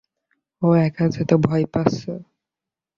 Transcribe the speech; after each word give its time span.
ও 0.61 0.67
একা 0.79 1.05
যেতে 1.07 1.35
ভয় 1.45 1.65
পাচ্ছে। 1.73 2.11